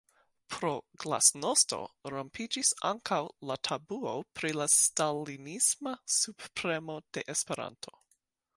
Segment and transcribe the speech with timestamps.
[0.53, 0.69] pro
[1.01, 1.77] “glasnosto”
[2.13, 3.19] rompiĝis ankaŭ
[3.49, 7.99] la tabuo pri la stalinisma subpremo de Esperanto.